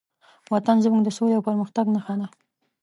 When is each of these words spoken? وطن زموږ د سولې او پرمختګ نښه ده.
وطن 0.53 0.77
زموږ 0.85 1.01
د 1.03 1.09
سولې 1.17 1.33
او 1.37 1.45
پرمختګ 1.49 1.85
نښه 1.95 2.15
ده. 2.19 2.27